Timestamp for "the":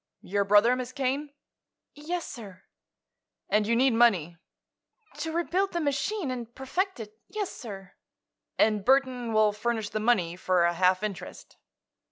5.73-5.79, 9.89-9.99